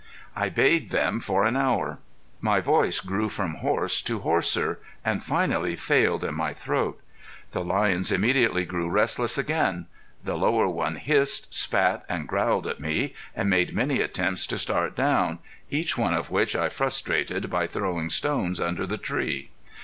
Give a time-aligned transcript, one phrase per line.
[0.35, 1.99] I bayed them for an hour.
[2.39, 6.99] My voice grew from hoarse to hoarser, and finally failed in my throat.
[7.51, 9.85] The lions immediately grew restless again.
[10.23, 14.95] The lower one hissed, spat and growled at me, and made many attempts to start
[14.95, 15.37] down,
[15.69, 19.51] each one of which I frustrated by throwing stones under the tree.